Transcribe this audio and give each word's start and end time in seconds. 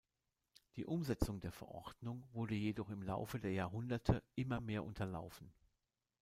Die 0.77 0.85
Umsetzung 0.87 1.39
der 1.41 1.51
Verordnung 1.51 2.27
wurde 2.33 2.55
jedoch 2.55 2.89
im 2.89 3.03
Laufe 3.03 3.39
der 3.39 3.51
Jahrhunderte 3.51 4.23
immer 4.35 4.59
mehr 4.59 4.83
unterlaufen. 4.83 5.53